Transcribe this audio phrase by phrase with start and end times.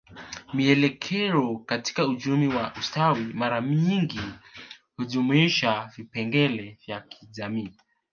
[0.53, 4.19] Mielekeo katika uchumi wa ustawi mara nyingi
[4.95, 7.73] hujumuisha vipengele vya kijamii